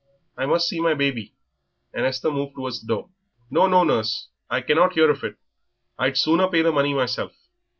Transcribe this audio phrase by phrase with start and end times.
[0.35, 1.35] I must see my baby,"
[1.93, 3.09] and Esther moved towards the door.
[3.51, 5.35] "No, no, nurse, I cannot hear of it;
[5.99, 7.33] I'd sooner pay the money myself.